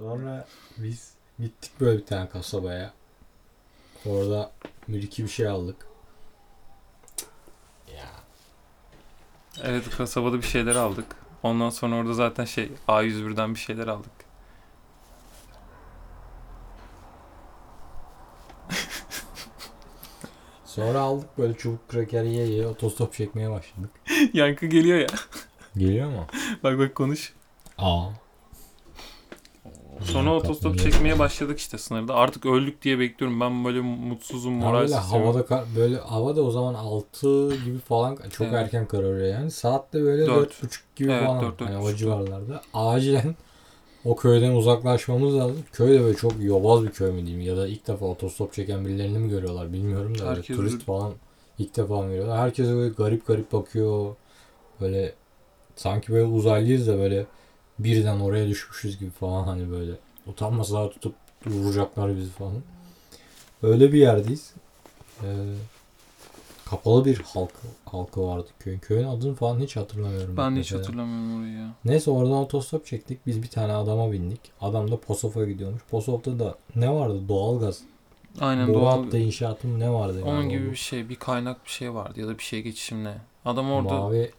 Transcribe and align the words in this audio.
Sonra 0.00 0.46
biz 0.78 1.14
gittik 1.38 1.72
böyle 1.80 1.98
bir 1.98 2.06
tane 2.06 2.28
kasabaya. 2.28 2.92
Orada 4.06 4.52
iki 4.88 5.24
bir 5.24 5.28
şey 5.28 5.48
aldık. 5.48 5.76
Ya 7.96 8.10
Evet 9.62 9.90
kasabada 9.90 10.36
bir 10.36 10.46
şeyler 10.46 10.74
aldık. 10.76 11.06
Ondan 11.42 11.70
sonra 11.70 11.96
orada 11.96 12.14
zaten 12.14 12.44
şey 12.44 12.72
A101'den 12.88 13.54
bir 13.54 13.58
şeyler 13.58 13.86
aldık. 13.86 14.12
Sonra 20.64 21.00
aldık 21.00 21.38
böyle 21.38 21.54
çubuk 21.54 21.88
kraker 21.88 22.24
yiye 22.24 22.46
yiye 22.46 22.66
otostop 22.66 23.14
çekmeye 23.14 23.50
başladık. 23.50 23.90
Yankı 24.32 24.66
geliyor 24.66 24.98
ya. 24.98 25.08
Geliyor 25.76 26.10
mu? 26.10 26.26
bak 26.62 26.78
bak 26.78 26.94
konuş. 26.94 27.34
Aa. 27.78 28.10
Sonra 30.04 30.34
otostop 30.34 30.78
çekmeye 30.78 31.18
başladık 31.18 31.58
işte 31.58 31.78
sınırda. 31.78 32.14
Artık 32.14 32.46
öldük 32.46 32.82
diye 32.82 32.98
bekliyorum. 32.98 33.40
Ben 33.40 33.64
böyle 33.64 33.80
mutsuzum, 33.80 34.52
Ya 34.54 34.60
böyle 34.60 34.72
moralsizim. 34.72 35.02
havada 35.02 35.46
kar- 35.46 35.64
böyle 35.76 35.96
havada 35.96 36.42
o 36.42 36.50
zaman 36.50 36.74
6 36.74 37.48
gibi 37.64 37.78
falan 37.78 38.16
çok 38.30 38.46
Evet. 38.46 38.54
erken 38.54 38.86
kararıyor 38.86 39.26
yani. 39.34 39.50
Saatte 39.50 40.02
böyle 40.02 40.26
Dört. 40.26 40.62
4.30 40.62 40.80
gibi 40.96 41.10
Evet, 41.12 41.26
falan. 41.26 41.42
dört, 41.42 41.58
dört 41.60 41.68
hani 41.70 41.78
o 41.78 41.92
civarlarda. 41.94 42.60
Acilen 42.74 43.34
o 44.04 44.16
köyden 44.16 44.52
uzaklaşmamız 44.54 45.34
lazım. 45.36 45.64
Köy 45.72 45.94
de 45.94 46.00
böyle 46.04 46.16
çok 46.16 46.32
yobaz 46.42 46.82
bir 46.84 46.90
köy 46.90 47.10
mü 47.12 47.26
diyeyim 47.26 47.40
ya 47.46 47.56
da 47.56 47.68
ilk 47.68 47.86
defa 47.86 48.06
otostop 48.06 48.52
çeken 48.52 48.84
birilerini 48.84 49.18
mi 49.18 49.30
görüyorlar 49.30 49.72
bilmiyorum 49.72 50.18
da 50.18 50.30
Herkes 50.30 50.56
turist 50.56 50.74
öyle. 50.74 50.84
falan 50.84 51.12
ilk 51.58 51.76
defa 51.76 52.02
mı 52.02 52.08
görüyorlar. 52.08 52.38
Herkes 52.38 52.66
böyle 52.68 52.94
garip 52.94 53.26
garip 53.26 53.52
bakıyor. 53.52 54.16
Böyle 54.80 55.14
sanki 55.76 56.12
böyle 56.12 56.24
uzaylıyız 56.26 56.88
da 56.88 56.98
böyle 56.98 57.26
birden 57.84 58.20
oraya 58.20 58.48
düşmüşüz 58.48 58.98
gibi 58.98 59.10
falan 59.10 59.44
hani 59.44 59.70
böyle 59.70 59.92
utanmasalar 60.26 60.90
tutup 60.90 61.14
vuracaklar 61.46 62.16
bizi 62.16 62.30
falan. 62.30 62.62
Öyle 63.62 63.92
bir 63.92 63.98
yerdeyiz. 63.98 64.54
Ee, 65.22 65.26
kapalı 66.70 67.04
bir 67.04 67.18
halk 67.18 67.50
halkı 67.84 68.22
vardı 68.22 68.46
köyün. 68.58 68.78
Köyün 68.78 69.04
adını 69.04 69.34
falan 69.34 69.60
hiç 69.60 69.76
hatırlamıyorum. 69.76 70.36
Ben 70.36 70.50
hiç 70.50 70.56
mesela. 70.56 70.80
hatırlamıyorum 70.80 71.40
orayı 71.40 71.52
ya. 71.52 71.70
Neyse 71.84 72.10
oradan 72.10 72.32
otostop 72.32 72.86
çektik. 72.86 73.26
Biz 73.26 73.42
bir 73.42 73.48
tane 73.48 73.72
adama 73.72 74.12
bindik. 74.12 74.40
Adam 74.60 74.90
da 74.90 74.96
Posof'a 74.96 75.44
gidiyormuş. 75.44 75.82
Posof'ta 75.90 76.38
da 76.38 76.54
ne 76.76 76.90
vardı? 76.90 77.20
Doğalgaz. 77.28 77.80
Aynen 78.40 78.68
Boru 78.68 78.80
doğal. 78.80 79.04
hattı 79.04 79.18
inşaatı 79.18 79.68
mı 79.68 79.80
ne 79.80 79.90
vardı? 79.90 80.22
Onun 80.24 80.40
yani 80.40 80.48
gibi 80.48 80.60
orada? 80.60 80.70
bir 80.72 80.76
şey. 80.76 81.08
Bir 81.08 81.16
kaynak 81.16 81.64
bir 81.64 81.70
şey 81.70 81.94
vardı 81.94 82.20
ya 82.20 82.28
da 82.28 82.38
bir 82.38 82.42
şey 82.42 82.62
geçişimle. 82.62 83.14
Adam 83.44 83.72
orada. 83.72 83.94
Mavi 83.94 84.30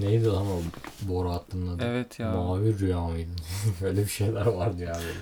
neydi 0.00 0.26
lan 0.26 0.46
o 0.46 0.60
boru 1.02 1.30
hattının 1.30 1.76
adı? 1.76 1.84
Evet 1.84 2.18
ya. 2.20 2.30
Mavi 2.32 2.78
rüya 2.78 3.00
mıydı? 3.00 3.30
Öyle 3.84 4.02
bir 4.02 4.08
şeyler 4.08 4.46
vardı 4.46 4.82
ya 4.82 4.94
böyle. 4.94 5.18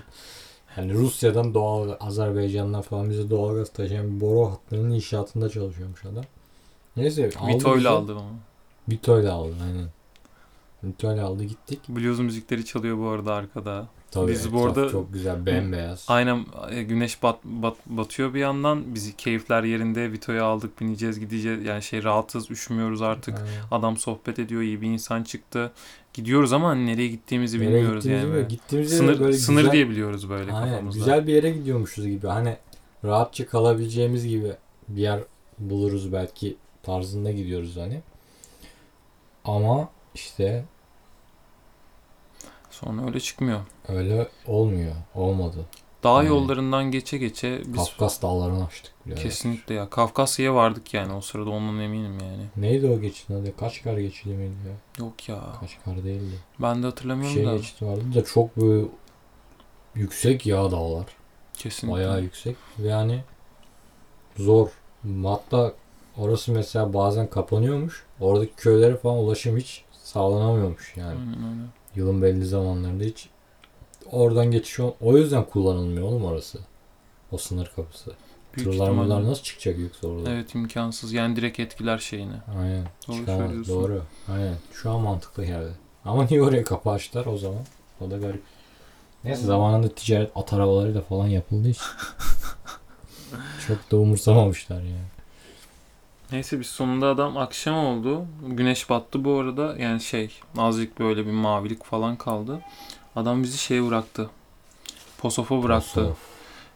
Yani 0.77 0.95
Rusya'dan 0.95 1.55
doğal 1.55 1.97
Azerbaycan'dan 2.01 2.83
falan 2.83 3.11
bize 3.11 3.31
doğalgaz 3.31 3.69
taşıyan 3.73 4.17
bir 4.17 4.21
boru 4.21 4.51
hattının 4.51 4.91
inşaatında 4.91 5.49
çalışıyormuş 5.49 6.05
adam. 6.05 6.25
Neyse 6.97 7.31
aldı 7.39 7.49
Vito 7.55 7.71
bizi. 7.73 7.81
ile 7.81 7.89
aldı 7.89 8.15
onu. 8.15 8.23
Vito'yla 8.89 9.33
aldı 9.33 9.55
aynen. 9.65 9.89
Vito'yla 10.85 11.27
aldı 11.27 11.45
gittik. 11.45 11.81
Blues 11.89 12.19
müzikleri 12.19 12.65
çalıyor 12.65 12.99
bu 12.99 13.09
arada 13.09 13.35
arkada. 13.35 13.89
Tabii 14.11 14.33
Biz 14.33 14.53
bu 14.53 14.65
arada- 14.67 14.91
çok 14.91 15.13
güzel 15.13 15.47
bembeyaz. 15.47 16.05
Aynen 16.09 16.47
e, 16.71 16.83
güneş 16.83 17.23
bat, 17.23 17.45
bat, 17.45 17.77
batıyor 17.87 18.35
bir 18.35 18.41
yandan. 18.41 18.95
Bizi 18.95 19.17
keyifler 19.17 19.63
yerinde. 19.63 20.13
Vito'yu 20.13 20.45
aldık 20.45 20.81
bineceğiz 20.81 21.21
gideceğiz. 21.21 21.65
Yani 21.65 21.83
şey 21.83 22.05
rahatız 22.05 22.51
üşümüyoruz 22.51 23.03
artık. 23.03 23.39
Aynen. 23.39 23.51
Adam 23.71 23.97
sohbet 23.97 24.39
ediyor 24.39 24.63
iyi 24.63 24.81
bir 24.81 24.87
insan 24.87 25.23
çıktı. 25.23 25.73
Gidiyoruz 26.13 26.53
ama 26.53 26.69
hani 26.69 26.87
nereye 26.87 27.09
gittiğimizi 27.09 27.59
Nereye 27.61 27.69
bilmiyoruz 27.77 28.05
gittiğimizi 28.05 28.39
yani. 28.39 28.49
Gittiğimiz 28.49 28.97
Sınır, 28.97 29.21
böyle 29.21 29.33
sınır 29.33 29.61
güzel, 29.61 29.73
diye 29.73 29.89
biliyoruz 29.91 30.31
böyle 30.31 30.53
Aynen, 30.53 30.71
kafamızda. 30.71 30.99
güzel 30.99 31.27
bir 31.27 31.33
yere 31.33 31.51
gidiyormuşuz 31.51 32.07
gibi. 32.07 32.27
Hani 32.27 32.57
rahatça 33.05 33.47
kalabileceğimiz 33.47 34.27
gibi 34.29 34.53
bir 34.89 35.03
yer 35.03 35.21
buluruz 35.59 36.13
belki 36.13 36.57
tarzında 36.83 37.33
gidiyoruz 37.33 37.77
hani. 37.77 38.01
Ama 39.45 39.89
işte 40.15 40.65
Sonra 42.71 43.07
öyle 43.07 43.21
çıkmıyor. 43.21 43.61
öyle 43.89 44.29
olmuyor. 44.47 44.93
Olmadı. 45.15 45.57
Dağ 46.05 46.13
Aynen. 46.13 46.29
yollarından 46.31 46.91
geçe 46.91 47.19
geçe 47.19 47.63
biz 47.67 47.77
Kafkas 47.77 48.23
dağlarını 48.23 48.65
açtık. 48.67 48.93
birader. 49.07 49.23
kesinlikle 49.23 49.75
ya 49.75 49.91
Kafkasya'ya 49.91 50.55
vardık 50.55 50.95
yani 50.95 51.13
o 51.13 51.21
sırada 51.21 51.51
ondan 51.51 51.81
eminim 51.81 52.19
yani. 52.21 52.45
Neydi 52.57 52.87
o 52.87 53.01
geçidin 53.01 53.35
adı? 53.43 53.57
Kaçkar 53.57 53.99
geçidi 53.99 54.35
miydi 54.35 54.55
ya? 54.69 55.05
Yok 55.05 55.29
ya. 55.29 55.41
Kaçkar 55.61 56.05
değildi. 56.05 56.35
Ben 56.59 56.75
de 56.77 56.79
Bir 56.79 56.85
hatırlamıyorum 56.85 57.35
şey 57.35 57.47
da. 57.47 57.57
geçidi 57.57 57.87
vardı 57.87 58.03
da 58.15 58.25
çok 58.25 58.57
böyle 58.57 58.87
yüksek 59.95 60.47
ya 60.47 60.71
dağlar. 60.71 61.05
Kesinlikle. 61.55 61.97
Bayağı 61.99 62.23
yüksek 62.23 62.57
ve 62.79 62.89
yani 62.89 63.21
zor. 64.37 64.69
Hatta 65.25 65.73
orası 66.17 66.53
mesela 66.53 66.95
bazen 66.95 67.31
kapanıyormuş. 67.31 68.05
Oradaki 68.21 68.53
köylere 68.55 68.97
falan 68.97 69.17
ulaşım 69.19 69.57
hiç 69.57 69.85
sağlanamıyormuş 70.13 70.93
yani. 70.97 71.09
Aynen 71.19 71.51
öyle. 71.51 71.63
Yılın 71.95 72.23
belli 72.23 72.45
zamanlarında 72.47 73.05
hiç 73.05 73.29
oradan 74.13 74.51
geçiş 74.51 74.81
ol- 74.81 74.93
O 75.01 75.17
yüzden 75.17 75.45
kullanılmıyor 75.45 76.03
oğlum 76.09 76.25
orası. 76.25 76.59
O 77.33 77.39
sınır 77.39 77.71
kapısı. 77.77 78.13
Büyük 78.57 78.71
Tırlar 78.71 78.85
ihtimalle. 78.87 79.09
mırlar 79.15 79.25
nasıl 79.31 79.43
çıkacak 79.43 79.79
yoksa 79.79 80.09
orada? 80.09 80.31
Evet 80.31 80.55
imkansız. 80.55 81.13
Yani 81.13 81.37
direkt 81.37 81.61
etkiler 81.61 81.99
şeyini. 81.99 82.33
Aynen. 82.61 82.85
Doğru 83.09 83.17
Çıkamaz. 83.17 83.41
söylüyorsun. 83.41 83.75
Doğru. 83.75 84.03
Aynen. 84.33 84.55
Şu 84.73 84.91
an 84.91 85.01
mantıklı 85.01 85.45
geldi. 85.45 85.73
Ama 86.05 86.25
niye 86.25 86.43
oraya 86.43 86.65
kapı 86.65 86.91
açtılar 86.91 87.27
o 87.27 87.39
zaman? 87.39 87.61
O 88.01 88.11
da 88.11 88.19
garip. 88.19 88.43
Neyse 89.25 89.43
zamanında 89.47 89.89
ticaret 89.89 90.31
at 90.35 90.53
arabalarıyla 90.53 91.01
falan 91.01 91.27
yapıldığı 91.27 91.69
için 91.69 91.83
çok 93.67 93.91
da 93.93 93.97
umursamamışlar 93.97 94.83
yani. 94.83 95.05
Neyse 96.33 96.61
biz 96.61 96.67
sonunda 96.67 97.07
adam 97.07 97.37
akşam 97.37 97.77
oldu. 97.77 98.27
Güneş 98.47 98.91
battı 98.91 99.25
bu 99.25 99.39
arada. 99.39 99.77
Yani 99.79 100.01
şey 100.01 100.31
azıcık 100.59 100.99
böyle 100.99 101.27
bir 101.27 101.31
mavilik 101.33 101.85
falan 101.85 102.17
kaldı. 102.17 102.61
Adam 103.17 103.43
bizi 103.43 103.59
şeye 103.59 103.87
bıraktı. 103.87 104.31
Posof'a 105.19 105.63
bıraktı. 105.63 105.95
Posof. 106.01 106.19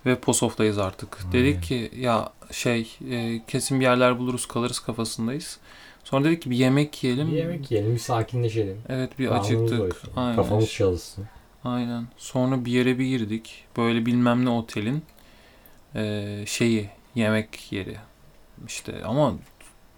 Ve 0.07 0.19
Posof'tayız 0.19 0.79
artık. 0.79 1.19
Aynen. 1.21 1.33
Dedik 1.33 1.63
ki 1.63 1.91
ya 1.97 2.33
şey 2.51 2.97
e, 3.11 3.41
kesin 3.47 3.81
bir 3.81 3.85
yerler 3.85 4.19
buluruz 4.19 4.47
kalırız 4.47 4.79
kafasındayız. 4.79 5.59
Sonra 6.05 6.25
dedik 6.25 6.43
ki 6.43 6.51
bir 6.51 6.57
yemek 6.57 7.05
yiyelim. 7.05 7.29
Bir 7.31 7.37
yemek 7.37 7.71
yiyelim, 7.71 7.95
bir 7.95 7.99
sakinleşelim. 7.99 8.79
Evet 8.89 9.19
bir 9.19 9.29
Karnımız 9.29 9.47
acıktık. 9.47 9.79
doysun. 9.79 10.11
Aynen. 10.17 10.37
Kafamız 10.37 10.71
çalışsın. 10.71 11.25
Aynen. 11.65 12.07
Sonra 12.17 12.65
bir 12.65 12.73
yere 12.73 12.99
bir 12.99 13.05
girdik. 13.07 13.65
Böyle 13.77 14.07
bilmem 14.07 14.45
ne 14.45 14.51
otelin 14.51 15.03
e, 15.95 16.45
şeyi 16.47 16.89
yemek 17.15 17.73
yeri. 17.73 17.97
İşte 18.67 19.05
ama 19.05 19.35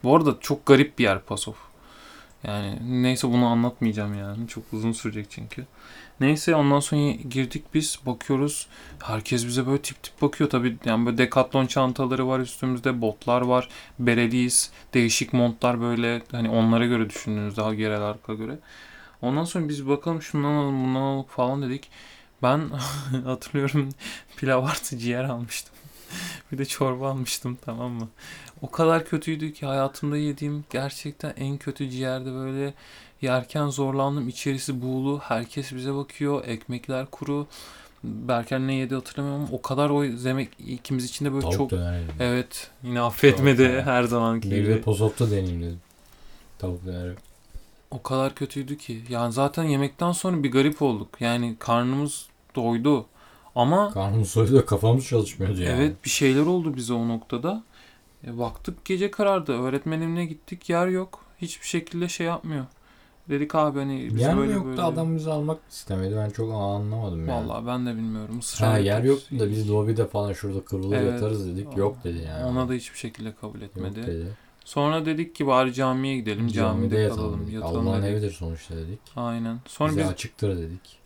bu 0.04 0.16
arada 0.16 0.36
çok 0.41 0.66
garip 0.66 0.98
bir 0.98 1.04
yer 1.04 1.20
Pasof. 1.20 1.56
Yani 2.44 2.78
neyse 3.02 3.28
bunu 3.28 3.47
anlatmayacağım 3.47 4.19
yani. 4.19 4.48
Çok 4.48 4.64
uzun 4.72 4.92
sürecek 4.92 5.26
çünkü. 5.30 5.66
Neyse 6.20 6.54
ondan 6.54 6.80
sonra 6.80 7.10
girdik 7.10 7.64
biz 7.75 7.98
bakıyoruz. 8.06 8.66
Herkes 9.02 9.47
bize 9.47 9.66
böyle 9.66 9.82
tip 9.82 10.02
tip 10.02 10.22
bakıyor 10.22 10.50
tabii. 10.50 10.76
Yani 10.84 11.06
böyle 11.06 11.19
dekatlon 11.19 11.66
çantaları 11.66 12.28
var 12.28 12.41
üstümüzde. 12.41 13.00
Botlar 13.00 13.41
var. 13.41 13.69
Bereliyiz. 13.98 14.70
Değişik 14.94 15.32
montlar 15.32 15.81
böyle. 15.81 16.22
Hani 16.32 16.50
onlara 16.50 16.86
göre 16.86 17.10
düşündüğünüz 17.10 17.56
daha 17.56 17.75
yerel 17.75 18.02
arka 18.02 18.34
göre. 18.34 18.58
Ondan 19.22 19.44
sonra 19.44 19.69
biz 19.69 19.88
bakalım 19.88 20.22
şundan 20.22 20.48
alalım 20.48 20.84
bundan 20.84 21.00
alalım 21.00 21.26
falan 21.28 21.62
dedik. 21.62 21.91
Ben 22.42 22.70
hatırlıyorum 23.25 23.88
pilav 24.36 24.64
artı 24.64 24.98
ciğer 24.98 25.25
almıştım. 25.25 25.75
Bir 26.54 26.59
de 26.59 26.65
çorba 26.65 27.10
almıştım 27.10 27.59
tamam 27.65 27.91
mı? 27.92 28.09
O 28.62 28.70
kadar 28.70 29.04
kötüydü 29.04 29.53
ki 29.53 29.66
hayatımda 29.66 30.16
yediğim 30.16 30.65
gerçekten 30.70 31.34
en 31.37 31.59
kötü 31.59 31.91
ciğerde 31.91 32.32
böyle 32.32 32.75
yerken 33.22 33.69
zorlandım. 33.69 34.28
İçerisi 34.28 34.82
buğulu. 34.82 35.20
Herkes 35.22 35.72
bize 35.72 35.94
bakıyor. 35.94 36.44
Ekmekler 36.47 37.06
kuru. 37.06 37.47
Berker 38.04 38.61
ne 38.61 38.75
yedi 38.75 38.94
hatırlamıyorum 38.94 39.49
o 39.52 39.62
kadar 39.62 39.90
o 39.90 40.05
yemek 40.05 40.49
ikimiz 40.67 41.05
için 41.05 41.25
de 41.25 41.32
böyle 41.32 41.43
Tavuk 41.43 41.56
çok 41.56 41.70
döner 41.70 42.00
yedim. 42.00 42.14
Evet 42.20 42.70
yine 42.82 43.00
affetmedi 43.00 43.56
Tavuk 43.56 43.70
döner. 43.73 43.82
her 43.82 44.02
zamanki 44.02 44.50
Bir 44.50 44.56
de 44.56 44.61
gibi. 44.73 44.82
Posof'ta 44.82 45.31
deneyeyim 45.31 45.62
dedim. 45.62 45.81
Tavuk 46.58 46.87
döner. 46.87 47.14
O 47.90 48.02
kadar 48.02 48.34
kötüydü 48.34 48.79
ki. 48.79 49.02
Yani 49.08 49.32
zaten 49.32 49.64
yemekten 49.64 50.12
sonra 50.12 50.43
bir 50.43 50.50
garip 50.52 50.82
olduk. 50.82 51.08
Yani 51.20 51.56
karnımız 51.58 52.26
doydu. 52.56 53.06
Ama 53.55 53.91
Karnımız 53.93 54.29
soydu 54.31 54.67
kafamız 54.67 55.06
çalışmıyordu 55.06 55.61
yani. 55.62 55.77
evet 55.83 56.05
bir 56.05 56.11
şeyler 56.11 56.47
oldu 56.47 56.77
bize 56.77 56.93
o 56.93 57.09
noktada. 57.09 57.62
E, 58.27 58.39
baktık 58.39 58.85
gece 58.85 59.11
karardı. 59.11 59.53
Öğretmenimle 59.53 60.25
gittik 60.25 60.71
yer 60.71 60.87
yok. 60.87 61.21
Hiçbir 61.39 61.67
şekilde 61.67 62.09
şey 62.09 62.27
yapmıyor. 62.27 62.65
Dedik 63.29 63.55
abi 63.55 63.79
hani 63.79 64.09
biz 64.15 64.21
Yer 64.21 64.37
böyle 64.37 64.53
yoktu 64.53 64.69
böyle. 64.71 64.83
adam 64.83 65.17
bizi 65.17 65.31
almak 65.31 65.59
istemedi. 65.71 66.17
Ben 66.17 66.31
çok 66.31 66.53
anlamadım 66.55 67.29
yani. 67.29 67.49
Vallahi 67.49 67.67
ben 67.67 67.87
de 67.87 67.95
bilmiyorum. 67.97 68.39
Israr 68.39 68.71
Ha 68.71 68.79
yer 68.79 69.03
yoktu 69.03 69.39
da 69.39 69.51
biz 69.51 69.71
lobide 69.71 70.06
falan 70.06 70.33
şurada 70.33 70.65
kırılır 70.65 70.97
Evet. 70.97 71.12
yatarız 71.12 71.47
dedik. 71.49 71.77
Yok 71.77 71.97
dedi 72.05 72.19
yani. 72.29 72.45
Ona 72.45 72.69
da 72.69 72.73
hiçbir 72.73 72.99
şekilde 72.99 73.35
kabul 73.41 73.61
Yok 73.61 73.71
etmedi. 73.71 74.06
dedi. 74.06 74.27
Sonra 74.65 75.06
dedik 75.06 75.35
ki 75.35 75.47
bari 75.47 75.75
camiye 75.75 76.17
gidelim. 76.17 76.49
Camide 76.49 76.55
Camide 76.55 76.99
yatalım. 76.99 77.51
Yatalım 77.51 77.89
Allah'ın 77.89 78.03
evidir 78.03 78.31
sonuçta 78.31 78.77
dedik. 78.77 78.99
Aynen. 79.17 79.59
Sonra 79.67 79.91
Bize 79.91 80.01
biz 80.01 80.09
açıktır 80.09 80.56
dedik. 80.59 80.99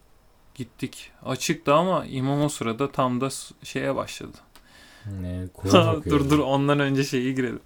Gittik. 0.58 1.10
Açıktı 1.24 1.74
ama 1.74 2.06
imam 2.06 2.42
o 2.42 2.48
sırada 2.48 2.92
tam 2.92 3.20
da 3.20 3.28
şeye 3.62 3.96
başladı. 3.96 4.36
Ne, 5.20 5.44
dur 6.10 6.30
dur 6.30 6.38
ondan 6.38 6.80
önce 6.80 7.04
şeyi 7.04 7.34
girelim. 7.34 7.60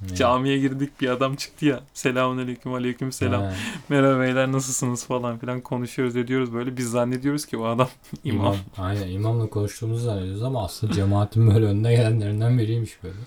Ne? 0.00 0.16
Camiye 0.16 0.58
girdik 0.58 1.00
bir 1.00 1.08
adam 1.08 1.36
çıktı 1.36 1.66
ya. 1.66 1.80
Selamun 1.94 2.38
aleyküm 2.38 2.74
aleyküm 2.74 3.12
selam. 3.12 3.42
Ha, 3.42 3.54
Merhaba 3.88 4.20
beyler 4.20 4.52
nasılsınız 4.52 5.06
falan 5.06 5.38
filan 5.38 5.60
konuşuyoruz 5.60 6.16
ediyoruz 6.16 6.52
böyle. 6.54 6.76
Biz 6.76 6.90
zannediyoruz 6.90 7.46
ki 7.46 7.56
o 7.56 7.64
adam 7.64 7.88
imam. 8.24 8.44
imam. 8.46 8.56
Aynen 8.78 9.08
imamla 9.08 9.50
konuştuğumuzu 9.50 10.04
zannediyoruz 10.04 10.42
ama 10.42 10.64
aslında 10.64 10.92
cemaatin 10.92 11.54
böyle 11.54 11.66
önde 11.66 11.90
gelenlerinden 11.90 12.58
biriymiş 12.58 12.98
böyle. 13.02 13.18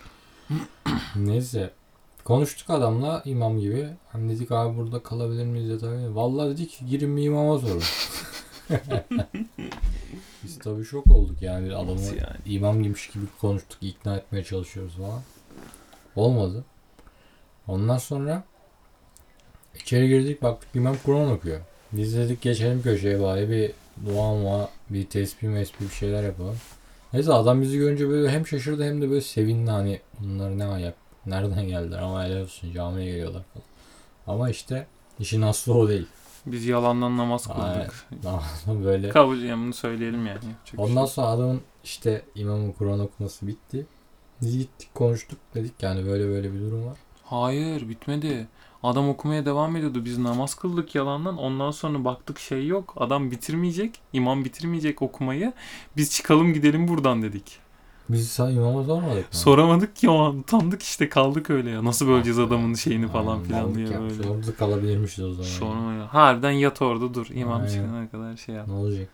Neyse. 1.15 1.73
Konuştuk 2.23 2.69
adamla 2.69 3.21
imam 3.25 3.59
gibi. 3.59 3.89
Hani 4.11 4.35
dedik 4.35 4.51
abi 4.51 4.77
burada 4.77 5.03
kalabilir 5.03 5.45
miyiz 5.45 5.69
ya 5.69 5.77
tabii. 5.77 6.15
Vallahi 6.15 6.49
dedik 6.49 6.79
girin 6.89 7.17
bir 7.17 7.23
imama 7.23 7.59
sorun. 7.59 7.81
Biz 10.43 10.59
tabii 10.59 10.85
şok 10.85 11.07
olduk 11.07 11.41
yani 11.41 11.75
adamı 11.75 11.95
Nasıl 11.95 12.15
yani? 12.15 12.37
imam 12.45 12.77
gibiymiş 12.77 13.07
gibi 13.07 13.25
konuştuk 13.41 13.77
ikna 13.81 14.15
etmeye 14.17 14.43
çalışıyoruz 14.43 14.93
falan. 14.95 15.21
Olmadı. 16.15 16.63
Ondan 17.67 17.97
sonra 17.97 18.43
içeri 19.75 20.07
girdik 20.07 20.41
baktık 20.41 20.69
imam 20.75 20.95
Kur'an 21.05 21.31
okuyor. 21.31 21.59
Biz 21.91 22.15
dedik 22.17 22.41
geçelim 22.41 22.81
köşeye 22.81 23.21
bari 23.21 23.49
bir 23.49 23.71
dua 24.05 24.33
mua 24.33 24.69
bir 24.89 25.05
tesbih 25.05 25.47
mesbih 25.47 25.81
bir 25.81 25.93
şeyler 25.95 26.23
yapalım. 26.23 26.57
Neyse 27.13 27.33
adam 27.33 27.61
bizi 27.61 27.77
görünce 27.77 28.09
böyle 28.09 28.29
hem 28.31 28.47
şaşırdı 28.47 28.83
hem 28.83 29.01
de 29.01 29.09
böyle 29.09 29.21
sevindi 29.21 29.71
hani 29.71 29.99
bunlar 30.19 30.57
ne 30.57 30.65
ayak 30.65 30.95
nereden 31.25 31.67
geldiler 31.67 31.99
ama 31.99 32.23
helal 32.25 32.41
olsun 32.41 32.73
camiye 32.73 33.05
geliyorlar 33.11 33.43
falan. 33.53 33.65
Ama 34.27 34.49
işte 34.49 34.87
işin 35.19 35.41
aslı 35.41 35.73
o 35.73 35.89
değil. 35.89 36.05
Biz 36.45 36.65
yalandan 36.65 37.17
namaz 37.17 37.47
kıldık. 37.47 38.07
böyle 38.83 39.09
Kabul 39.09 39.37
yani 39.37 39.63
bunu 39.63 39.73
söyleyelim 39.73 40.19
yani. 40.19 40.29
Yapacak 40.29 40.67
şey 40.67 40.79
Ondan 40.85 41.01
yok. 41.01 41.09
sonra 41.09 41.27
adamın 41.27 41.61
işte 41.83 42.25
imamın 42.35 42.71
Kur'an 42.71 42.99
okuması 42.99 43.47
bitti. 43.47 43.85
Biz 44.41 44.57
gittik 44.57 44.95
konuştuk 44.95 45.39
dedik 45.55 45.83
yani 45.83 46.05
böyle 46.05 46.27
böyle 46.27 46.53
bir 46.53 46.59
durum 46.59 46.85
var. 46.85 46.97
Hayır 47.23 47.89
bitmedi. 47.89 48.47
Adam 48.83 49.09
okumaya 49.09 49.45
devam 49.45 49.75
ediyordu. 49.75 50.05
Biz 50.05 50.17
namaz 50.17 50.55
kıldık 50.55 50.95
yalandan. 50.95 51.37
Ondan 51.37 51.71
sonra 51.71 52.05
baktık 52.05 52.39
şey 52.39 52.67
yok. 52.67 52.93
Adam 52.97 53.31
bitirmeyecek. 53.31 53.99
imam 54.13 54.45
bitirmeyecek 54.45 55.01
okumayı. 55.01 55.53
Biz 55.97 56.11
çıkalım 56.11 56.53
gidelim 56.53 56.87
buradan 56.87 57.21
dedik. 57.21 57.59
Biz 58.09 58.29
sana 58.31 58.51
imama 58.51 58.83
sormadık 58.83 59.15
mı? 59.17 59.23
Soramadık 59.31 59.95
ki 59.95 60.09
o 60.09 60.17
an. 60.19 60.37
Utandık 60.39 60.81
işte 60.83 61.09
kaldık 61.09 61.49
öyle 61.49 61.69
ya. 61.69 61.83
Nasıl 61.85 62.07
böleceğiz 62.07 62.39
Ah, 62.39 62.43
adamın 62.47 62.73
şeyini 62.73 63.07
falan 63.07 63.43
filan 63.43 63.75
diye 63.75 63.87
böyle. 63.87 64.29
Orada 64.29 64.55
kalabilirmişiz 64.55 65.25
o 65.25 65.31
zaman. 65.33 65.43
Sonra 65.49 65.93
ya. 65.93 66.13
Harbiden 66.13 66.51
yat 66.51 66.81
orada 66.81 67.13
dur. 67.13 67.27
İmam 67.33 67.61
Aynen. 67.61 67.73
çıkana 67.73 68.09
kadar 68.09 68.37
şey 68.37 68.55
yap. 68.55 68.67
Ne 68.67 68.73
olacak? 68.73 69.07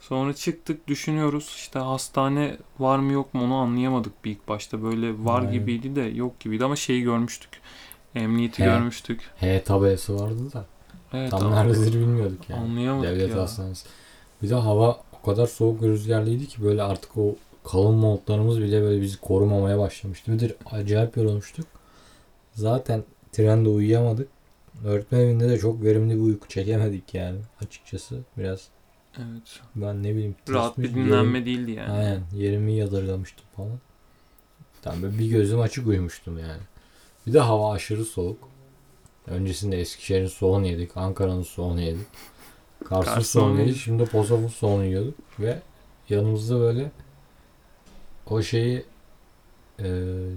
Sonra 0.00 0.34
çıktık 0.34 0.88
düşünüyoruz 0.88 1.52
işte 1.56 1.78
hastane 1.78 2.56
var 2.78 2.98
mı 2.98 3.12
yok 3.12 3.34
mu 3.34 3.44
onu 3.44 3.54
anlayamadık 3.54 4.24
bir 4.24 4.30
ilk 4.30 4.48
başta. 4.48 4.82
Böyle 4.82 5.24
var 5.24 5.40
Aynen. 5.40 5.52
gibiydi 5.52 5.96
de 5.96 6.00
yok 6.00 6.40
gibiydi 6.40 6.64
ama 6.64 6.76
şeyi 6.76 7.02
görmüştük. 7.02 7.50
Emniyeti 8.14 8.62
He. 8.62 8.66
görmüştük. 8.66 9.20
H 9.36 9.62
tabelası 9.64 10.20
vardı 10.20 10.52
da. 10.52 10.64
Evet 11.12 11.30
Tam 11.30 11.46
ama 11.46 11.62
nerededir 11.64 11.92
bilmiyorduk 11.92 12.50
yani. 12.50 12.60
anlayamadık 12.60 13.10
Devlet 13.10 13.30
ya. 13.30 13.42
hastanesi. 13.42 13.86
Bir 14.42 14.50
de 14.50 14.54
hava 14.54 15.00
o 15.22 15.26
kadar 15.26 15.46
soğuk 15.46 15.82
ve 15.82 15.88
rüzgarlıydı 15.88 16.44
ki 16.46 16.62
böyle 16.62 16.82
artık 16.82 17.16
o 17.16 17.34
kalın 17.66 17.94
montlarımız 17.94 18.60
bile 18.60 18.82
böyle 18.82 19.02
bizi 19.02 19.20
korumamaya 19.20 19.78
başlamıştı. 19.78 20.40
De 20.40 20.56
acayip 20.70 21.16
yorulmuştuk. 21.16 21.66
Zaten 22.52 23.04
trende 23.32 23.68
uyuyamadık. 23.68 24.28
Öğretmen 24.84 25.20
evinde 25.20 25.48
de 25.48 25.58
çok 25.58 25.82
verimli 25.82 26.14
bir 26.14 26.20
uyku 26.20 26.48
çekemedik 26.48 27.14
yani 27.14 27.38
açıkçası. 27.64 28.18
Biraz 28.38 28.68
Evet. 29.18 29.60
ben 29.76 30.02
ne 30.02 30.14
bileyim. 30.14 30.34
Rahat 30.48 30.78
bir 30.78 30.94
dinlenme 30.94 31.38
yerim- 31.38 31.46
değildi 31.46 31.70
yani. 31.70 31.92
Aynen 31.92 32.20
yerimi 32.34 32.72
yadırgamıştım 32.72 33.44
falan. 33.56 33.78
Tamam 34.82 35.02
böyle 35.02 35.18
bir 35.18 35.26
gözüm 35.30 35.60
açık 35.60 35.86
uyumuştum 35.86 36.38
yani. 36.38 36.60
Bir 37.26 37.32
de 37.32 37.40
hava 37.40 37.72
aşırı 37.72 38.04
soğuk. 38.04 38.38
Öncesinde 39.26 39.80
Eskişehir'in 39.80 40.26
soğunu 40.26 40.66
yedik. 40.66 40.96
Ankara'nın 40.96 41.42
soğunu 41.42 41.80
yedik. 41.80 42.06
Kars'ın 42.84 43.10
soğunu 43.20 43.24
soğunu 43.24 43.60
yedik. 43.60 43.76
Şimdi 43.76 44.04
Posof'un 44.04 44.48
soğunu 44.48 44.84
yiyorduk. 44.84 45.14
Ve 45.40 45.58
yanımızda 46.08 46.60
böyle 46.60 46.90
o 48.30 48.42
şeyi 48.42 48.84
e, 49.78 49.84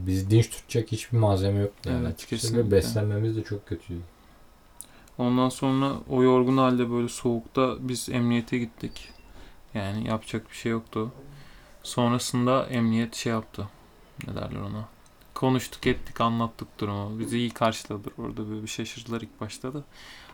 bizi 0.08 0.30
dinç 0.30 0.50
tutacak 0.50 0.92
hiçbir 0.92 1.18
malzeme 1.18 1.60
yoktu 1.60 1.90
yani 1.90 2.02
Evet, 2.06 2.14
açıkçası. 2.14 2.58
Ve 2.58 2.72
beslenmemiz 2.72 3.36
de 3.38 3.44
çok 3.44 3.68
kötüydü. 3.68 4.02
Ondan 5.18 5.50
sonra 5.50 5.94
o 6.10 6.24
yorgun 6.24 6.58
halde 6.58 6.92
böyle 6.92 7.08
soğukta 7.08 7.76
biz 7.80 8.10
emniyete 8.10 8.58
gittik. 8.58 9.10
Yani 9.74 10.08
yapacak 10.08 10.50
bir 10.50 10.56
şey 10.56 10.72
yoktu. 10.72 11.12
Sonrasında 11.84 12.66
emniyet 12.66 13.16
şey 13.16 13.32
yaptı. 13.32 13.68
Ne 14.28 14.36
derler 14.36 14.60
ona? 14.60 14.88
Konuştuk 15.34 15.88
ettik 15.88 16.22
anlattık 16.22 16.80
durumu. 16.80 17.20
Bizi 17.20 17.38
iyi 17.38 17.50
karşıladılar 17.50 18.14
orada 18.18 18.50
böyle 18.50 18.64
bir 18.64 18.68
şaşırdılar 18.68 19.22
ilk 19.22 19.42
başta 19.42 19.74
da. 19.74 19.84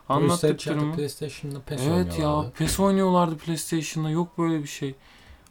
Anlattık 0.10 0.66
durumu. 0.66 0.96
PlayStation'da 0.96 1.62
PES 1.62 1.82
Evet 1.82 2.20
ya 2.20 2.26
oynuyorlardı. 2.28 2.52
PES 2.52 2.80
oynuyorlardı 2.80 3.38
PlayStation'da 3.38 4.10
yok 4.10 4.38
böyle 4.38 4.64
bir 4.64 4.68
şey. 4.68 4.96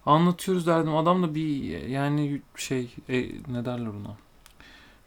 Anlatıyoruz 0.06 0.66
derdim 0.66 0.96
adam 0.96 1.22
da 1.22 1.34
bir 1.34 1.78
yani 1.88 2.42
şey 2.56 2.94
e, 3.08 3.20
ne 3.52 3.64
derler 3.64 3.86
ona. 3.86 4.16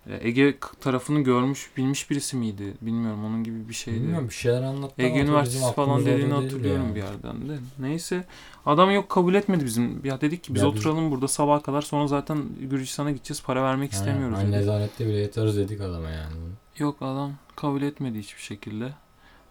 E, 0.09 0.27
Ege 0.27 0.57
tarafını 0.81 1.19
görmüş 1.21 1.69
bilmiş 1.77 2.09
birisi 2.09 2.37
miydi 2.37 2.73
bilmiyorum 2.81 3.25
onun 3.25 3.43
gibi 3.43 3.69
bir 3.69 3.73
şeydi. 3.73 3.99
Bilmiyorum 3.99 4.29
bir 4.29 4.33
şeyler 4.33 4.61
anlattı 4.63 5.01
Ege 5.01 5.19
Üniversitesi 5.21 5.73
falan 5.73 6.05
dediğini 6.05 6.33
hatırlıyorum 6.33 6.83
yani. 6.85 6.95
bir 6.95 6.99
yerden 7.01 7.49
de. 7.49 7.57
Neyse 7.79 8.25
adam 8.65 8.91
yok 8.91 9.09
kabul 9.09 9.33
etmedi 9.33 9.65
bizim. 9.65 10.05
Ya 10.05 10.21
dedik 10.21 10.43
ki 10.43 10.55
biz 10.55 10.61
Ya 10.61 10.67
biz- 10.73 10.79
oturalım 10.79 11.11
burada 11.11 11.27
sabaha 11.27 11.61
kadar 11.61 11.81
sonra 11.81 12.07
zaten 12.07 12.37
Gürcistan'a 12.61 13.11
gideceğiz 13.11 13.43
para 13.43 13.63
vermek 13.63 13.93
Aynen, 13.93 13.99
istemiyoruz 14.05 14.39
dedi. 14.41 14.51
nezarette 14.51 15.07
bile 15.07 15.17
yatarız 15.17 15.57
dedik 15.57 15.81
adama 15.81 16.09
yani. 16.09 16.33
Yok 16.77 16.97
adam 17.01 17.31
kabul 17.55 17.81
etmedi 17.81 18.19
hiçbir 18.19 18.41
şekilde. 18.41 18.93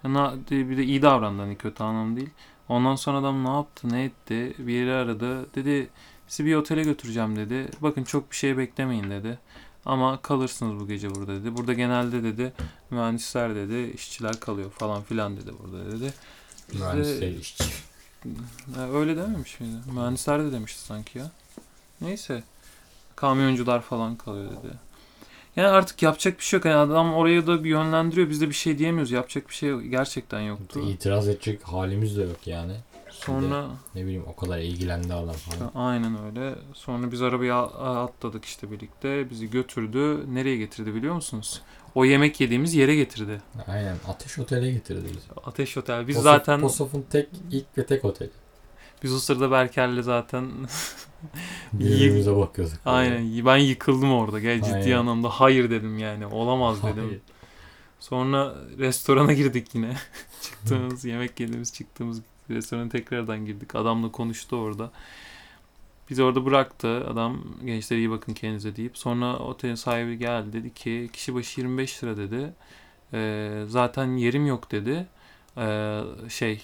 Na, 0.05 0.35
bir 0.51 0.77
de 0.77 0.85
iyi 0.85 1.03
davrandı 1.03 1.43
hani 1.43 1.57
kötü 1.57 1.83
anlamda 1.85 2.17
değil. 2.17 2.31
Ondan 2.69 2.97
sonra 2.97 3.19
adam 3.19 3.45
ne 3.45 3.49
yaptı 3.49 3.89
ne 3.93 4.05
etti 4.05 4.55
bir 4.59 4.73
yeri 4.73 4.93
aradı. 4.93 5.55
Dedi 5.55 5.89
sizi 6.29 6.45
bir 6.45 6.55
otele 6.55 6.83
götüreceğim 6.83 7.37
dedi. 7.37 7.69
Bakın 7.81 8.05
çok 8.05 8.31
bir 8.31 8.37
şey 8.37 8.59
beklemeyin 8.59 9.11
dedi. 9.11 9.39
Ama 9.87 10.23
kalırsınız 10.23 10.81
bu 10.81 10.89
gece 10.89 11.15
burada 11.15 11.33
dedi. 11.41 11.57
Burada 11.57 11.73
genelde 11.73 12.23
dedi 12.23 12.53
mühendisler 12.91 13.55
dedi 13.55 13.93
işçiler 13.95 14.41
kalıyor 14.41 14.71
falan 14.71 15.03
filan 15.03 15.37
dedi 15.37 15.51
burada 15.63 15.93
dedi. 15.93 16.15
Biz 16.73 16.81
de- 16.81 16.85
Mühendis 16.85 17.21
değil 17.21 17.41
işçi. 17.41 17.65
Ha, 18.75 18.89
öyle 18.93 19.17
dememiş 19.17 19.61
miydi? 19.61 19.75
Mühendisler 19.93 20.45
de 20.45 20.53
demişti 20.53 20.81
sanki 20.83 21.19
ya. 21.19 21.31
Neyse. 22.01 22.43
Kamyoncular 23.17 23.83
falan 23.83 24.17
kalıyor 24.17 24.51
dedi. 24.51 24.73
Yani 25.57 25.69
artık 25.69 26.03
yapacak 26.03 26.39
bir 26.39 26.45
şey 26.45 26.57
yok. 26.59 26.65
Yani 26.65 26.77
adam 26.93 27.15
oraya 27.15 27.47
da 27.47 27.65
bir 27.65 27.71
yönlendiriyor. 27.71 28.31
Biz 28.31 28.41
de 28.41 28.49
bir 28.49 28.55
şey 28.55 28.79
diyemiyoruz. 28.79 29.11
Yapacak 29.11 29.49
bir 29.49 29.55
şey 29.55 29.69
yok. 29.69 29.83
gerçekten 29.91 30.41
yoktu. 30.41 30.81
İtiraz 30.91 31.29
edecek 31.29 31.63
halimiz 31.63 32.17
de 32.17 32.23
yok 32.23 32.47
yani. 32.47 32.73
Sonra 33.11 33.67
Ne 33.95 34.03
bileyim 34.05 34.25
o 34.27 34.37
kadar 34.37 34.59
ilgilendi 34.59 35.15
adam 35.15 35.35
falan. 35.35 35.71
aynen 35.75 36.25
öyle. 36.25 36.55
Sonra 36.75 37.13
biz 37.13 37.23
arabaya 37.23 37.63
atladık 37.63 38.45
işte 38.45 38.71
birlikte. 38.71 39.31
Bizi 39.31 39.51
götürdü. 39.51 40.35
Nereye 40.35 40.57
getirdi 40.57 40.95
biliyor 40.95 41.15
musunuz? 41.15 41.63
O 41.95 42.05
yemek 42.05 42.41
yediğimiz 42.41 42.75
yere 42.75 42.97
getirdi. 42.97 43.41
Aynen 43.67 43.97
ateş 44.09 44.39
otele 44.39 44.73
getirdi 44.73 45.09
bizi. 45.09 45.41
Ateş 45.47 45.77
Otel. 45.77 46.09
Biz 46.09 46.17
Posof- 46.17 46.23
zaten 46.23 46.61
Posof'un 46.61 47.05
tek 47.11 47.29
ilk 47.51 47.79
ve 47.79 47.87
tek 47.87 48.05
oteli. 48.05 48.31
Biz 49.07 49.15
o 49.15 49.19
sırada 49.19 49.51
Berker'le 49.51 50.03
zaten 50.03 50.51
Birbirimize 51.73 52.37
bakıyorduk. 52.37 52.79
Aynen 52.85 53.47
ben 53.47 53.57
yıkıldım 53.57 54.13
orada 54.13 54.41
gel 54.41 54.63
ciddi 54.63 54.75
Aynen. 54.75 54.97
anlamda 54.97 55.29
hayır 55.29 55.71
dedim 55.71 55.99
yani 55.99 56.27
olamaz 56.27 56.83
dedim. 56.83 57.05
Hayır. 57.07 57.21
Sonra 58.01 58.55
restorana 58.79 59.33
girdik 59.33 59.75
yine. 59.75 59.97
çıktığımız 60.43 61.05
yemek 61.05 61.41
yediğimiz 61.41 61.75
çıktığımız 61.75 62.23
restorana 62.51 62.89
tekrardan 62.89 63.47
girdik. 63.47 63.75
Adamla 63.75 64.13
konuştu 64.13 64.57
orada. 64.57 64.91
Bizi 66.11 66.23
orada 66.23 66.45
bıraktı. 66.45 67.07
Adam 67.07 67.45
gençler 67.65 67.97
iyi 67.97 68.11
bakın 68.11 68.35
kendinize 68.35 68.77
deyip. 68.77 68.99
Sonra 68.99 69.39
otelin 69.39 69.75
sahibi 69.75 70.19
geldi 70.19 70.53
dedi 70.53 70.75
ki 70.75 71.11
kişi 71.13 71.35
başı 71.35 71.61
25 71.61 72.05
lira 72.05 72.17
dedi. 72.17 72.53
Ee, 73.13 73.65
zaten 73.69 74.17
yerim 74.17 74.47
yok 74.47 74.73
dedi. 74.73 75.07
Ee, 75.59 76.01
şey 76.29 76.63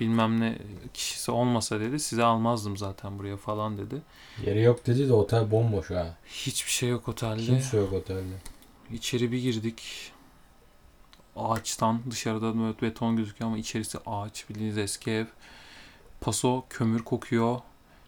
bilmem 0.00 0.40
ne 0.40 0.58
kişisi 0.94 1.30
olmasa 1.30 1.80
dedi 1.80 2.00
size 2.00 2.24
almazdım 2.24 2.76
zaten 2.76 3.18
buraya 3.18 3.36
falan 3.36 3.78
dedi. 3.78 4.02
Yeri 4.46 4.62
yok 4.62 4.86
dedi 4.86 5.08
de 5.08 5.12
otel 5.12 5.50
bomboş 5.50 5.90
ha. 5.90 6.16
Hiçbir 6.26 6.70
şey 6.70 6.88
yok 6.88 7.08
otelde. 7.08 7.42
Kimse 7.42 7.76
yok 7.76 7.92
otelde. 7.92 8.34
İçeri 8.92 9.32
bir 9.32 9.38
girdik. 9.38 10.12
Ağaçtan 11.36 12.00
dışarıda 12.10 12.58
böyle 12.58 12.82
beton 12.82 13.16
gözüküyor 13.16 13.50
ama 13.50 13.58
içerisi 13.58 13.98
ağaç 14.06 14.48
bildiğiniz 14.50 14.78
eski 14.78 15.10
ev. 15.10 15.26
Paso 16.20 16.64
kömür 16.70 17.02
kokuyor. 17.02 17.58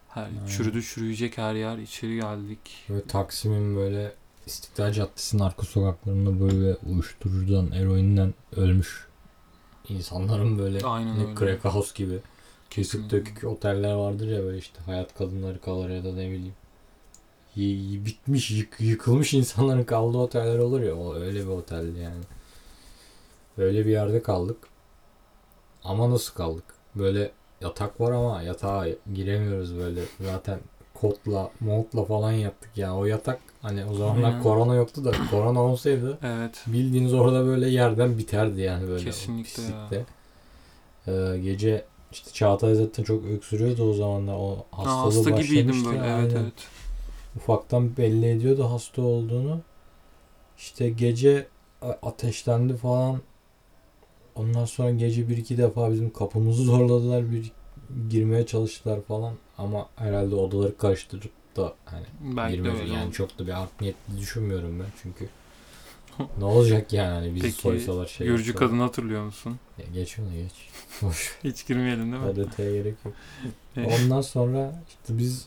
Her, 0.08 0.24
Aynen. 0.24 0.46
çürüdü 0.46 0.82
çürüyecek 0.82 1.38
her 1.38 1.54
yer. 1.54 1.78
İçeri 1.78 2.14
geldik. 2.14 2.84
Böyle 2.88 3.06
Taksim'in 3.06 3.76
böyle 3.76 4.14
İstiklal 4.46 4.92
Caddesi'nin 4.92 5.42
arka 5.42 5.62
sokaklarında 5.62 6.40
böyle 6.40 6.74
uyuşturucudan, 6.74 7.70
eroinden 7.72 8.34
ölmüş 8.56 9.06
insanların 9.88 10.58
böyle 10.58 10.86
Aynen 10.86 11.18
ne 11.18 11.34
crack 11.38 11.64
house 11.64 11.92
gibi 11.94 12.18
Kesik 12.70 13.10
dökük 13.10 13.44
oteller 13.44 13.92
vardır 13.94 14.28
ya 14.28 14.42
böyle 14.42 14.58
işte 14.58 14.78
hayat 14.86 15.18
kadınları 15.18 15.60
kalır 15.60 15.90
ya 15.90 16.04
da 16.04 16.12
ne 16.12 16.30
bileyim. 16.30 16.54
Y- 17.56 17.68
y- 17.68 18.04
bitmiş, 18.04 18.50
yık- 18.50 18.80
yıkılmış 18.80 19.34
insanların 19.34 19.84
kaldığı 19.84 20.18
oteller 20.18 20.58
olur 20.58 20.80
ya. 20.80 20.94
O 20.96 21.14
öyle 21.14 21.40
bir 21.40 21.46
oteldi 21.50 21.98
yani. 21.98 22.22
Öyle 23.58 23.86
bir 23.86 23.90
yerde 23.90 24.22
kaldık. 24.22 24.56
Ama 25.84 26.10
nasıl 26.10 26.34
kaldık? 26.34 26.64
Böyle 26.94 27.30
yatak 27.60 28.00
var 28.00 28.12
ama 28.12 28.42
yatağa 28.42 28.86
giremiyoruz 29.14 29.76
böyle. 29.76 30.00
Zaten 30.20 30.58
kotla, 31.02 31.50
montla 31.60 32.04
falan 32.04 32.32
yattık 32.32 32.70
yani. 32.76 32.92
O 32.98 33.04
yatak 33.04 33.40
hani 33.62 33.84
o 33.84 33.94
zamanlar 33.94 34.28
Aynen. 34.28 34.42
korona 34.42 34.74
yoktu 34.74 35.04
da 35.04 35.12
korona 35.30 35.60
olsaydı 35.62 36.18
Evet. 36.22 36.64
bildiğiniz 36.66 37.14
orada 37.14 37.46
böyle 37.46 37.68
yerden 37.68 38.18
biterdi 38.18 38.60
yani 38.60 38.88
böyle. 38.88 39.04
Kesinlikle 39.04 39.62
ya. 39.62 39.68
pislikte. 39.88 40.04
Ee, 41.08 41.38
gece 41.38 41.84
işte 42.12 42.30
Çağatay 42.32 42.74
zaten 42.74 43.02
çok 43.02 43.24
öksürüyordu 43.24 43.90
o 43.90 43.92
zamanlar. 43.92 44.34
O 44.34 44.56
Ha, 44.70 44.84
hastalığı 44.84 45.14
hasta 45.16 45.30
gibiydim 45.42 45.84
böyle. 45.84 45.98
Evet 45.98 46.16
Aynen. 46.16 46.42
evet. 46.42 46.68
Ufaktan 47.36 47.96
belli 47.96 48.26
ediyordu 48.28 48.64
hasta 48.70 49.02
olduğunu. 49.02 49.60
İşte 50.58 50.90
gece 50.90 51.46
ateşlendi 52.02 52.76
falan. 52.76 53.20
Ondan 54.34 54.64
sonra 54.64 54.90
gece 54.90 55.28
bir 55.28 55.36
iki 55.36 55.58
defa 55.58 55.92
bizim 55.92 56.12
kapımızı 56.12 56.62
zorladılar. 56.72 57.32
Bir 57.32 57.52
girmeye 58.10 58.46
çalıştılar 58.46 59.00
falan. 59.02 59.34
Ama 59.58 59.88
herhalde 59.96 60.34
odaları 60.34 60.76
karıştırıp 60.76 61.30
da 61.56 61.74
hani 61.84 62.06
Belki 62.20 62.56
girmedi. 62.56 62.76
öyle 62.82 62.92
Yani 62.92 63.04
oldu. 63.06 63.12
çok 63.12 63.38
da 63.38 63.46
bir 63.46 63.62
art 63.62 63.80
niyetli 63.80 64.18
düşünmüyorum 64.18 64.80
ben 64.80 64.86
çünkü. 65.02 65.28
ne 66.38 66.44
olacak 66.44 66.92
yani 66.92 67.12
hani 67.14 67.34
bizi 67.34 67.42
Peki, 67.46 67.56
soysalar 67.56 68.06
şey 68.06 68.26
Gürcü 68.26 68.50
yapsalar. 68.50 68.68
kadını 68.68 68.82
hatırlıyor 68.82 69.24
musun? 69.24 69.58
Ya 69.78 69.84
geç 69.94 70.18
onu 70.18 70.32
geç. 70.32 70.52
Boş. 71.02 71.38
Hiç 71.44 71.66
girmeyelim 71.66 72.12
değil 72.12 72.22
mi? 72.22 72.36
Detaya 72.36 72.72
gerek 72.72 72.94
yok. 73.04 73.14
Ondan 73.76 74.20
sonra 74.20 74.82
işte 74.88 75.18
biz 75.18 75.46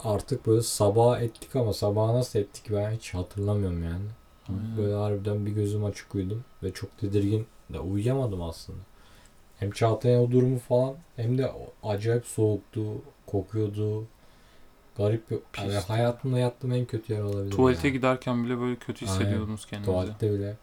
artık 0.00 0.46
böyle 0.46 0.62
sabah 0.62 1.20
ettik 1.20 1.56
ama 1.56 1.72
sabah 1.72 2.12
nasıl 2.12 2.38
ettik 2.38 2.64
ben 2.70 2.90
hiç 2.90 3.14
hatırlamıyorum 3.14 3.84
yani. 3.84 4.04
Aynen. 4.48 4.76
Böyle 4.76 4.94
harbiden 4.94 5.46
bir 5.46 5.50
gözüm 5.50 5.84
açık 5.84 6.14
uyudum 6.14 6.44
ve 6.62 6.72
çok 6.72 6.98
tedirgin 6.98 7.46
de 7.72 7.80
uyuyamadım 7.80 8.42
aslında. 8.42 8.78
Hem 9.58 9.70
Çağatay'ın 9.70 10.18
o 10.28 10.30
durumu 10.30 10.58
falan 10.58 10.94
hem 11.16 11.38
de 11.38 11.52
acayip 11.82 12.26
soğuktu, 12.26 12.80
kokuyordu. 13.26 14.06
Garip 14.96 15.30
bir... 15.30 15.38
Yani 15.58 15.70
Pisti. 15.74 15.92
hayatımda 15.92 16.38
yattığım 16.38 16.72
en 16.72 16.84
kötü 16.84 17.12
yer 17.12 17.20
olabilir. 17.20 17.50
Tuvalete 17.50 17.88
yani. 17.88 17.96
giderken 17.96 18.44
bile 18.44 18.58
böyle 18.60 18.76
kötü 18.76 19.06
Aynen. 19.06 19.14
hissediyordunuz 19.18 19.66
kendinizi. 19.66 19.90
Tuvalette 19.92 20.32
bile 20.32 20.56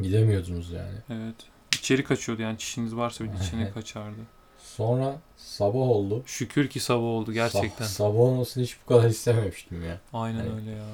gidemiyordunuz 0.00 0.70
yani. 0.70 0.98
Evet. 1.10 1.34
İçeri 1.74 2.04
kaçıyordu 2.04 2.42
yani 2.42 2.58
çişiniz 2.58 2.96
varsa 2.96 3.24
bile 3.24 3.32
içine 3.42 3.70
kaçardı. 3.70 4.20
Sonra 4.58 5.16
sabah 5.36 5.74
oldu. 5.80 6.22
Şükür 6.26 6.68
ki 6.68 6.80
sabah 6.80 7.02
oldu 7.04 7.32
gerçekten. 7.32 7.84
Sa- 7.84 7.88
sabah 7.88 8.18
olmasını 8.18 8.64
hiç 8.64 8.76
bu 8.84 8.88
kadar 8.94 9.08
istememiştim 9.08 9.84
ya. 9.84 10.00
Aynen 10.12 10.38
Hani- 10.38 10.54
öyle 10.54 10.70
ya. 10.70 10.84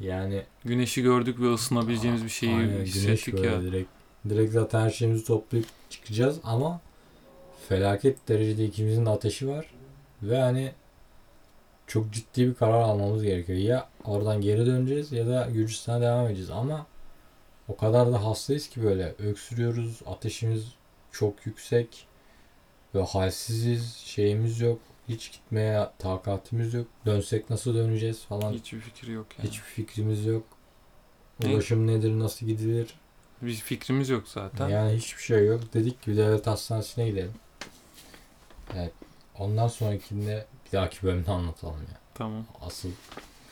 Yani 0.00 0.42
Güneşi 0.64 1.02
gördük 1.02 1.40
ve 1.40 1.54
ısınabileceğimiz 1.54 2.24
bir 2.24 2.28
şeyi 2.28 2.54
Aynen, 2.54 2.70
güneş 2.70 2.94
hissettik 2.94 3.34
böyle 3.34 3.46
ya. 3.46 3.62
Direkt, 3.62 3.90
direkt 4.28 4.52
zaten 4.52 4.80
her 4.80 4.90
şeyimizi 4.90 5.24
toplayıp 5.24 5.66
çıkacağız 5.90 6.38
ama 6.44 6.80
felaket 7.68 8.28
derecede 8.28 8.64
ikimizin 8.64 9.06
de 9.06 9.10
ateşi 9.10 9.48
var. 9.48 9.66
Ve 10.22 10.40
hani 10.40 10.72
çok 11.86 12.12
ciddi 12.12 12.48
bir 12.48 12.54
karar 12.54 12.82
almamız 12.82 13.22
gerekiyor. 13.22 13.58
Ya 13.58 13.88
oradan 14.04 14.40
geri 14.40 14.66
döneceğiz 14.66 15.12
ya 15.12 15.26
da 15.26 15.48
Gürcistan'a 15.52 16.00
devam 16.00 16.26
edeceğiz 16.26 16.50
ama 16.50 16.86
o 17.68 17.76
kadar 17.76 18.12
da 18.12 18.24
hastayız 18.24 18.68
ki 18.68 18.82
böyle 18.82 19.14
öksürüyoruz. 19.18 20.00
Ateşimiz 20.06 20.74
çok 21.12 21.46
yüksek. 21.46 22.06
Ve 22.94 23.02
halsiziz. 23.02 23.94
Şeyimiz 23.96 24.60
yok. 24.60 24.78
Hiç 25.08 25.32
gitmeye 25.32 25.88
takatimiz 25.98 26.74
yok. 26.74 26.86
Dönsek 27.06 27.50
nasıl 27.50 27.74
döneceğiz 27.74 28.24
falan. 28.24 28.52
Hiçbir 28.52 28.80
fikri 28.80 29.12
yok 29.12 29.26
yani. 29.38 29.48
Hiçbir 29.48 29.64
fikrimiz 29.64 30.26
yok. 30.26 30.44
Ne? 31.42 31.54
Ulaşım 31.54 31.86
nedir, 31.86 32.18
nasıl 32.18 32.46
gidilir? 32.46 32.94
Bir 33.42 33.54
fikrimiz 33.54 34.08
yok 34.08 34.28
zaten. 34.28 34.68
Yani 34.68 34.96
hiçbir 34.96 35.22
şey 35.22 35.46
yok. 35.46 35.74
Dedik 35.74 36.02
ki 36.02 36.16
devlet 36.16 36.46
hastanesine 36.46 37.08
gidelim. 37.08 37.32
Evet. 38.76 38.92
Ondan 39.38 39.68
sonrakinde 39.68 40.46
bir 40.66 40.72
dahaki 40.78 41.02
bölümde 41.02 41.30
anlatalım 41.30 41.74
ya. 41.80 41.98
Tamam. 42.14 42.44
Asıl 42.60 42.88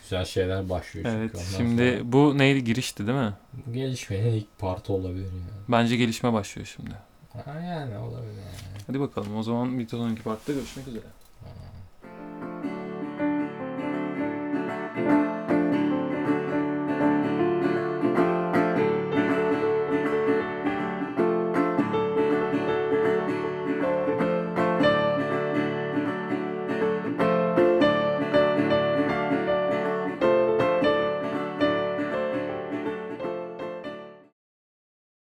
güzel 0.03 0.25
şeyler 0.25 0.69
başlıyor 0.69 1.05
çünkü. 1.05 1.17
Evet. 1.17 1.35
Ondan 1.35 1.57
Şimdi 1.57 1.91
sonra 1.91 2.11
bu 2.11 2.37
neydi? 2.37 2.63
Girişti 2.63 3.07
değil 3.07 3.19
mi? 3.19 3.33
bu 3.67 3.73
gelişmenin 3.73 4.33
ilk 4.33 4.59
partı 4.59 4.93
olabilir 4.93 5.25
yani. 5.25 5.65
Bence 5.67 5.95
gelişme 5.97 6.33
başlıyor 6.33 6.73
şimdi. 6.75 6.95
Ha, 7.45 7.59
yani 7.59 7.97
olabilir 7.97 8.27
yani. 8.27 8.83
Hadi 8.87 8.99
bakalım. 8.99 9.37
O 9.37 9.43
zaman 9.43 9.79
bir 9.79 9.87
sonraki 9.87 10.21
partta 10.23 10.53
görüşmek 10.53 10.87
üzere. 10.87 11.03